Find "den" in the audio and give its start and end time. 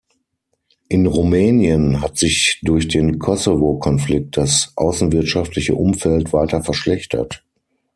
2.87-3.19